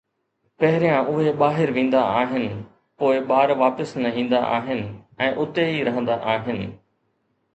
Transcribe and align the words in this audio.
پهريان 0.61 1.09
اهي 1.09 1.33
ٻاهر 1.41 1.71
ويندا 1.75 1.99
آهن، 2.21 2.47
پوءِ 3.03 3.19
ٻار 3.31 3.53
واپس 3.61 3.93
نه 4.05 4.15
ايندا 4.21 4.41
آهن 4.57 4.81
۽ 5.29 5.35
اتي 5.45 5.67
ئي 5.75 5.87
رهندا 5.91 6.17
آهن 6.33 6.65